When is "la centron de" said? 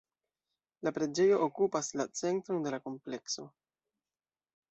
2.01-2.73